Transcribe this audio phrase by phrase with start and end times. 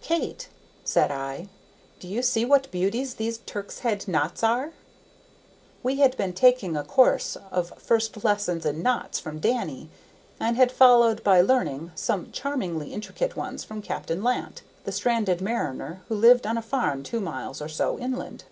[0.00, 0.46] "Kate,"
[0.84, 1.48] said I,
[1.98, 4.70] "do you see what beauties these Turk's head knots are?"
[5.82, 9.88] We had been taking a course of first lessons in knots from Danny,
[10.38, 16.02] and had followed by learning some charmingly intricate ones from Captain Lant, the stranded mariner
[16.06, 18.44] who lived on a farm two miles or so inland.